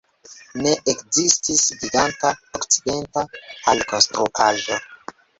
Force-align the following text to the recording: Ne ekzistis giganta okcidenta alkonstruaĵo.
Ne 0.61 0.71
ekzistis 0.91 1.59
giganta 1.83 2.31
okcidenta 2.59 3.23
alkonstruaĵo. 3.75 4.79